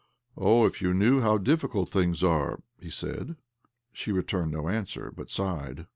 [0.35, 3.35] "Oh, if you knew how difficult things are!" he said.
[3.93, 5.85] She returned no answer, but sighed.